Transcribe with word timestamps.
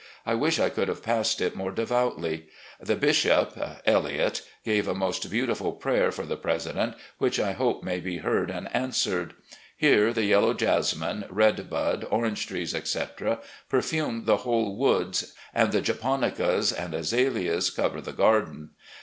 I 0.25 0.33
wish 0.33 0.57
I 0.59 0.69
could 0.71 0.87
have 0.87 1.03
passed 1.03 1.41
it 1.41 1.55
more 1.55 1.71
devoutly. 1.71 2.47
The 2.79 2.95
bishop 2.95 3.53
(Elliott) 3.85 4.41
gave 4.65 4.87
a 4.87 4.95
most 4.95 5.29
beautiful 5.29 5.73
prayer 5.73 6.11
for 6.11 6.23
the 6.25 6.37
President, 6.37 6.95
which 7.19 7.39
I 7.39 7.51
hope 7.51 7.83
may 7.83 7.99
be 7.99 8.17
heard 8.17 8.49
and 8.49 8.67
answered.... 8.75 9.35
Here 9.77 10.11
the 10.11 10.25
yellow 10.25 10.55
jasmine, 10.55 11.25
red 11.29 11.69
bud, 11.69 12.07
orange 12.09 12.47
tree, 12.47 12.67
etc., 12.73 13.41
perfume 13.69 14.25
the 14.25 14.37
whole 14.37 14.75
woods, 14.75 15.35
and 15.53 15.71
the 15.71 15.83
japonicas 15.83 16.71
and 16.73 16.95
azaleas 16.95 17.69
cover 17.69 18.01
the 18.01 18.11
garden. 18.11 18.71